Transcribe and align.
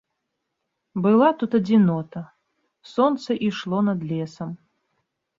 Была 1.03 1.27
тут 1.41 1.57
адзінота, 1.59 2.21
сонца 2.93 3.29
ішло 3.49 3.83
над 3.91 3.99
лесам. 4.13 4.49